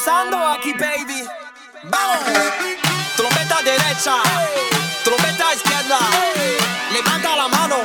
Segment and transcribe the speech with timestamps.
[0.00, 1.28] pasando aquí, baby.
[1.84, 2.18] Vamos.
[3.16, 4.16] Trompeta derecha,
[5.04, 5.98] trompeta izquierda.
[6.90, 7.76] Levanta la mano,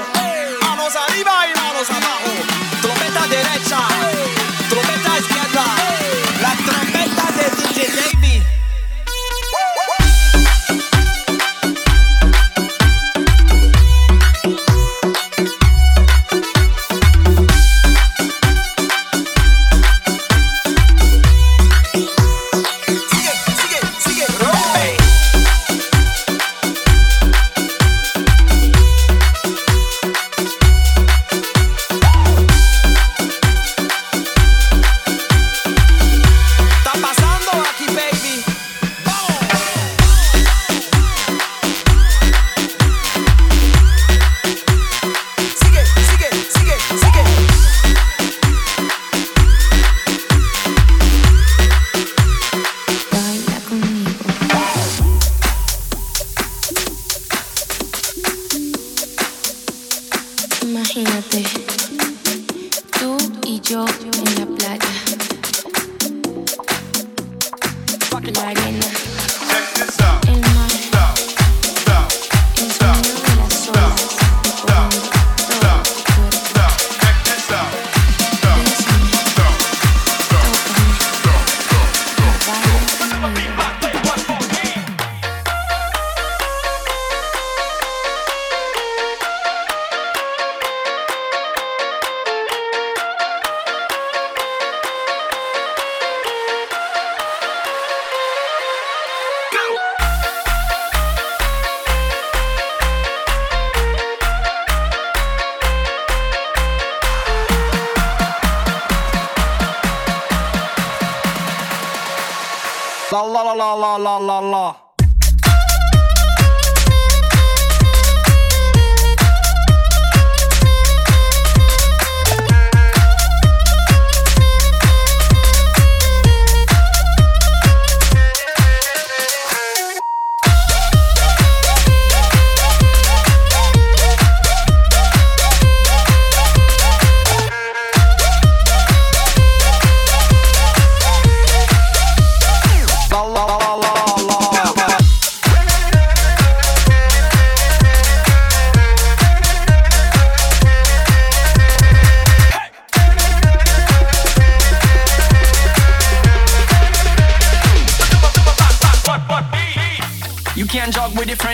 [0.61, 2.31] manos arriba y manos abajo.
[2.81, 4.44] Trompeta derecha.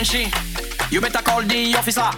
[0.03, 0.31] Frenchy.
[0.89, 2.09] You better call the officer.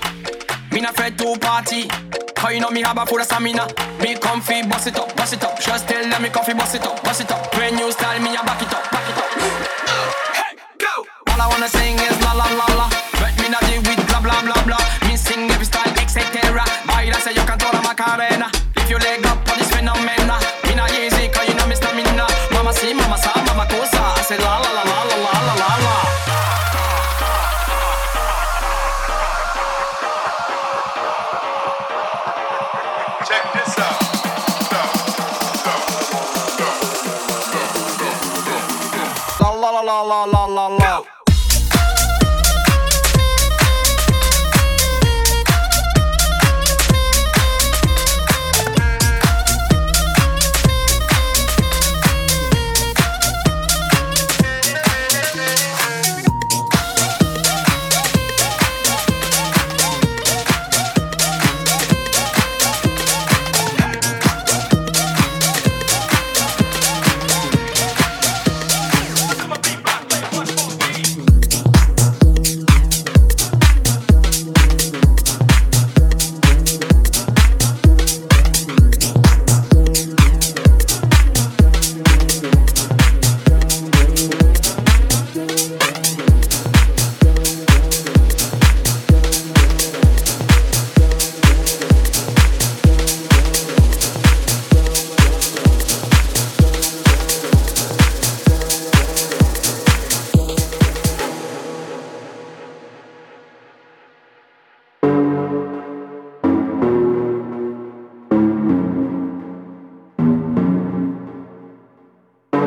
[0.72, 1.90] Me not afraid to party.
[2.38, 3.68] How you know me have a full of stamina?
[4.00, 5.60] Me comfy, boss it up, boss it up.
[5.60, 7.54] Just tell them me comfy, boss it up, bust it up.
[7.58, 8.53] When you style me about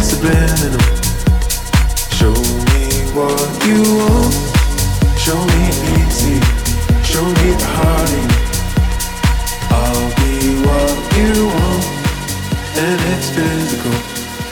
[0.00, 0.80] Subliminal.
[2.18, 4.34] Show me what you want,
[5.18, 5.62] show me
[5.98, 6.40] easy,
[7.04, 8.22] show me the.
[9.70, 11.84] I'll be what you want,
[12.78, 13.96] and it's physical.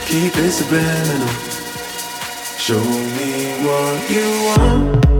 [0.06, 1.28] Keep it subliminal.
[2.58, 2.84] Show
[3.16, 3.30] me
[3.64, 5.15] what you want.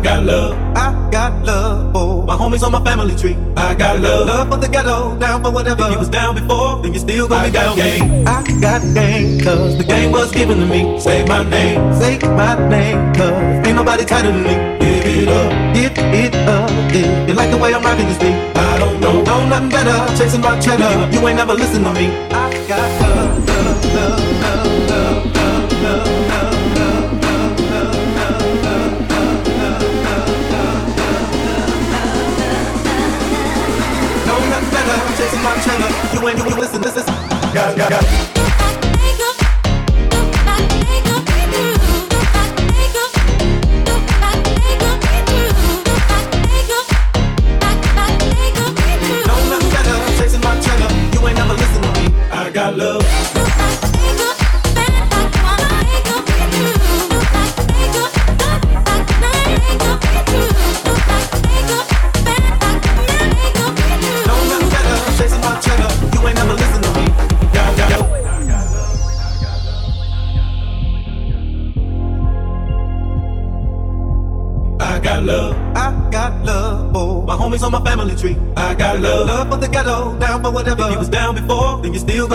[0.00, 0.54] I got love.
[0.74, 3.36] I got love for my homies on my family tree.
[3.54, 4.26] I got love.
[4.26, 5.84] Love for the ghetto, down for whatever.
[5.84, 7.76] If you was down before, then you still gonna be down.
[7.76, 8.26] Game.
[8.26, 10.98] I got game, cause the game was given to me.
[10.98, 14.56] Say my name, say my name, cause ain't nobody tighter than me.
[14.80, 16.70] Give it up, give it up.
[16.94, 20.16] If you like the way I'm rocking this beat, I don't know, know nothing better.
[20.16, 22.06] Chasing my cheddar, you ain't never listen to me.
[22.32, 25.09] I got love, love, love, love, love,
[35.78, 35.88] my.
[36.12, 37.04] You you listen, listen.
[37.52, 38.29] Got, got, got.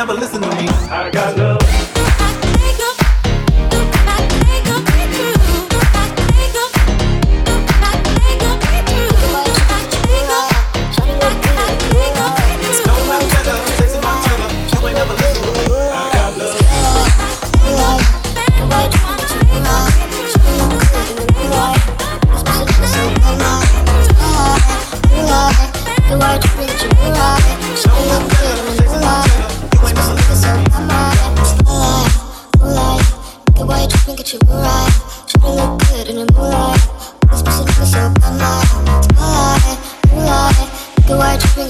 [0.00, 0.66] never listen to me.
[0.88, 1.49] I got love.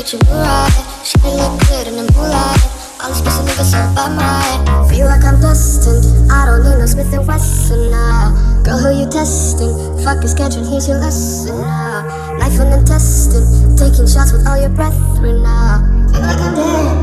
[0.03, 0.73] get you right.
[1.05, 2.61] She can look good in the moonlight.
[3.01, 6.33] All this person niggas so by my Feel like I'm destined.
[6.33, 8.63] I don't need no Smith and Wesson now.
[8.65, 9.73] Girl, who you testing?
[10.05, 12.37] Fuck your schedule, here's your lesson now.
[12.39, 15.85] Life and intestine, taking shots with all your breath right now.
[16.13, 17.00] Feel like I'm dead.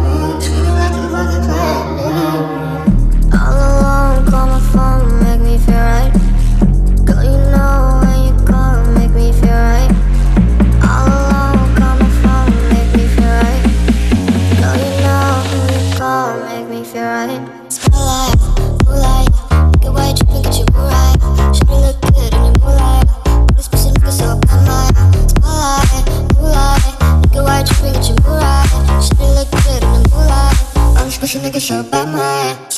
[31.27, 32.76] 是那个小白马。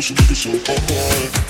[0.00, 1.49] pushing niggas so hard.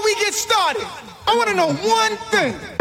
[0.00, 0.86] Before we get started,
[1.28, 2.79] I want to know one thing.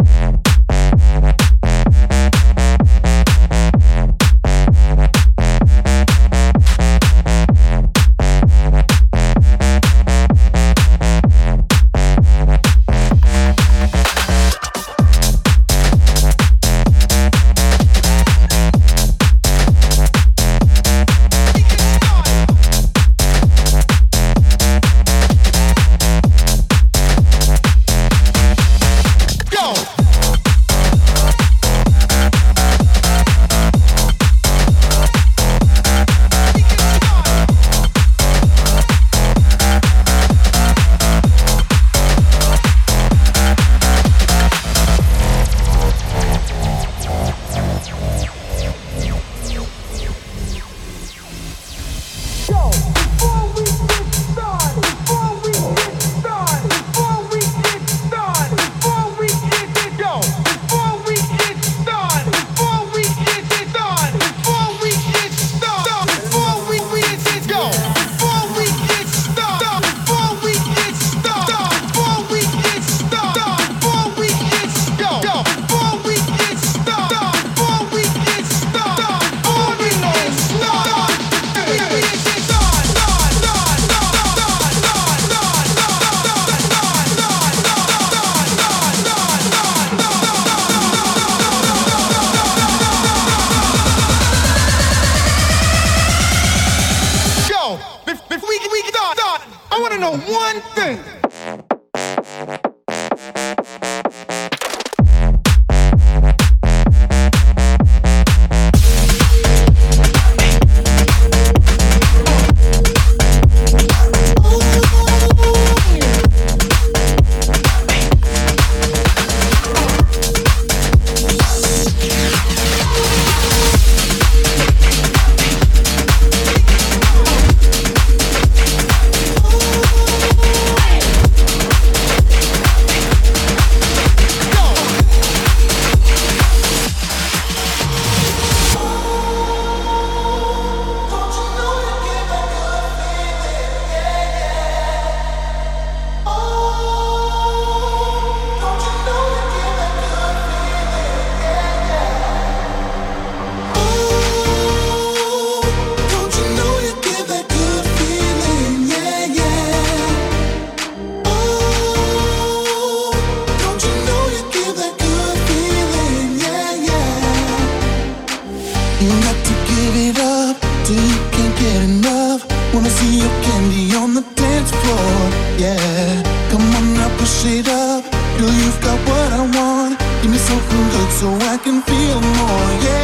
[181.29, 182.71] So I can feel more.
[182.85, 182.98] Yeah,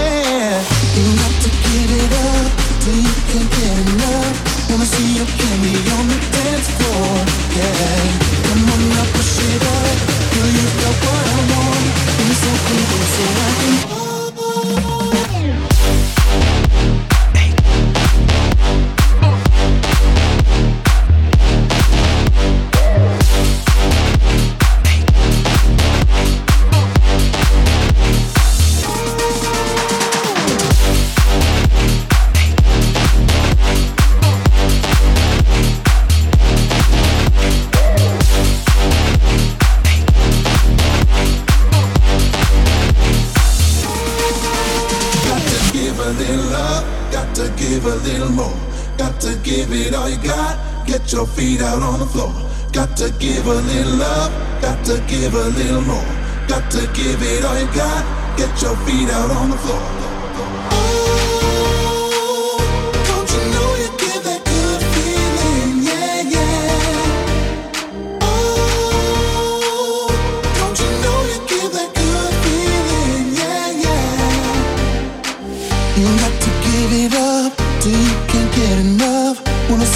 [46.17, 48.59] little love, got to give a little more.
[48.97, 52.33] Got to give it all you got, get your feet out on the floor.
[52.71, 56.11] Got to give a little love, got to give a little more.
[56.47, 58.03] Got to give it all you got,
[58.37, 59.94] get your feet out on the floor.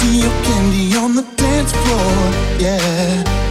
[0.00, 2.16] See your candy on the dance floor.
[2.58, 2.80] Yeah,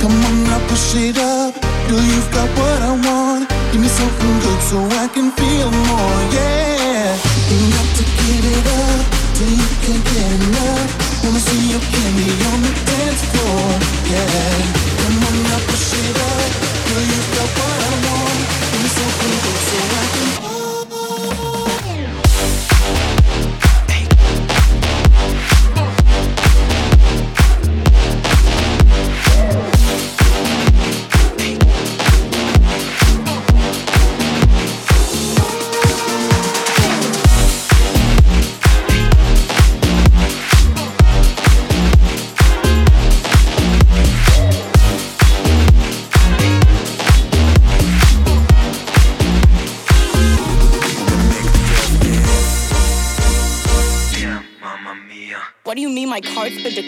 [0.02, 1.54] come on now, push it up.
[1.88, 3.44] Girl, you've got what I want.
[3.72, 6.20] Give me something good so I can feel more.
[6.38, 7.14] Yeah,
[7.76, 9.02] got to give it up
[9.36, 10.90] till you can't get enough.
[11.24, 12.79] Wanna see your candy on the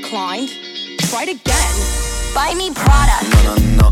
[0.01, 0.49] declined?
[1.09, 1.73] Try it again.
[2.33, 3.17] Buy me Prada.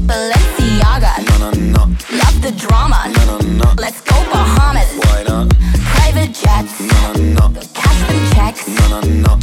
[0.10, 1.14] Balenciaga.
[2.22, 3.12] Love the drama.
[3.78, 4.90] Let's go Bahamas.
[5.94, 6.74] Private jets.
[7.74, 8.66] Cash them checks.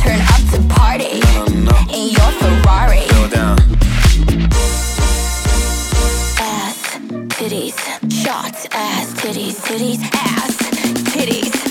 [0.03, 1.21] Turn up to party.
[1.95, 3.07] In your Ferrari.
[3.11, 3.59] Go down.
[6.39, 6.99] Ass,
[7.37, 7.79] titties,
[8.11, 10.57] shots, ass, titties, titties, ass,
[11.13, 11.66] titties,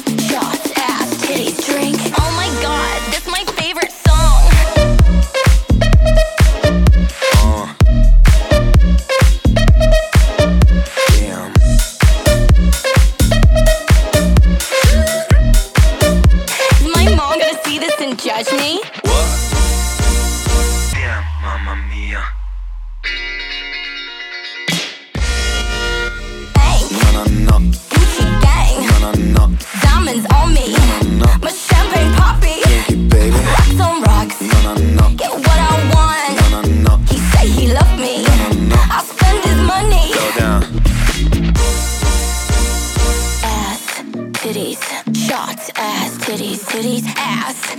[46.76, 47.75] titties, ass,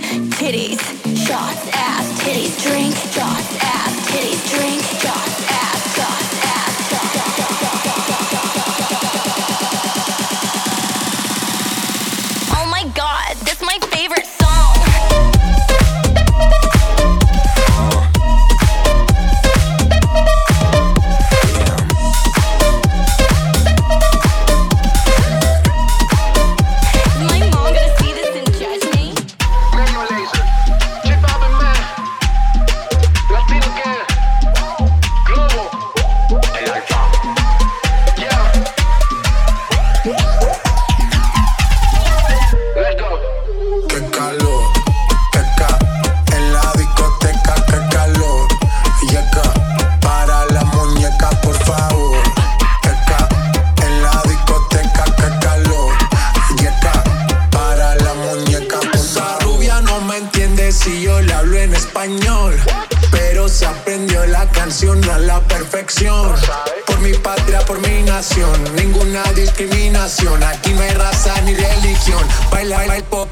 [69.33, 70.43] discriminación.
[70.43, 72.25] Aquí no hay raza ni religión.
[72.51, 73.29] Baila, baila, pop,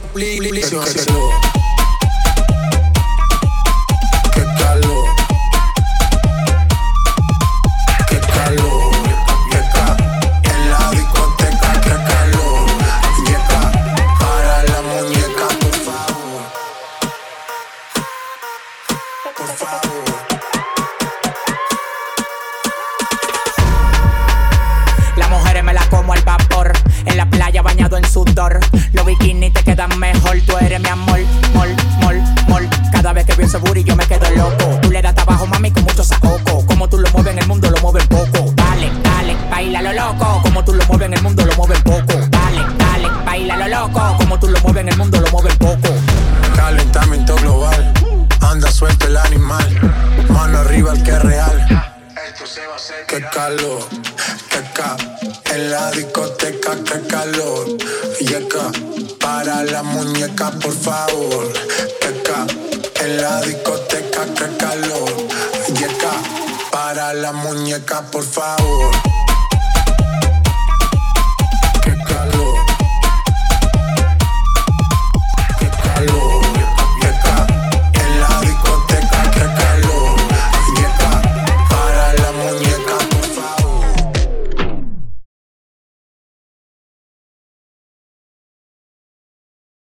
[33.55, 34.79] ese booty yo me quedo loco.
[34.81, 36.65] Tú le das trabajo, mami, con mucho saoco.
[36.65, 38.53] Como tú lo mueves en el mundo, lo mueves poco.
[38.55, 40.41] Dale, dale, baila lo loco.
[40.43, 42.13] Como tú lo mueves en el mundo, lo mueves poco.
[42.29, 44.17] Dale, dale, baila lo loco.
[44.17, 45.89] Como tú lo mueves en el mundo, lo mueves poco.
[46.55, 47.93] Calentamiento global,
[48.41, 49.93] anda suelto el animal,
[50.29, 51.85] mano arriba el que es real.
[53.07, 53.79] Qué calor,
[54.49, 54.97] qué ca,
[55.53, 57.67] en la discoteca, qué calor.
[58.19, 58.71] Y acá,
[59.19, 61.53] para la muñeca, por favor.
[62.01, 62.14] Qué ca,
[63.05, 65.09] en la discoteca, qué calor.
[65.79, 66.13] Y acá,
[66.71, 69.24] para la muñeca, por favor.